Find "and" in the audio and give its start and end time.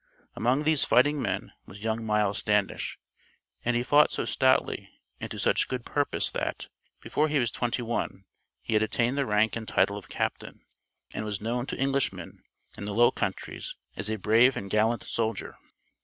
3.63-3.75, 5.19-5.29, 9.55-9.67, 11.13-11.23, 14.57-14.71